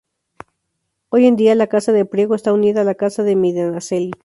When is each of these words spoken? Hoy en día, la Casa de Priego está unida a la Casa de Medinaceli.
Hoy 1.09 1.27
en 1.27 1.35
día, 1.35 1.53
la 1.53 1.67
Casa 1.67 1.91
de 1.91 2.05
Priego 2.05 2.33
está 2.33 2.53
unida 2.53 2.81
a 2.81 2.85
la 2.85 2.95
Casa 2.95 3.21
de 3.21 3.35
Medinaceli. 3.35 4.09